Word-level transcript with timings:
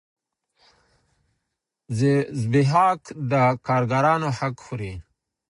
زبېښاک 2.39 3.01
د 3.31 3.33
کارګرانو 3.67 4.29
حق 4.37 4.55
خوري. 4.65 4.93